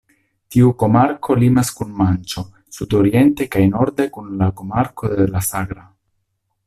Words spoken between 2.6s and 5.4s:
sudoriente kaj norde kun la komarko de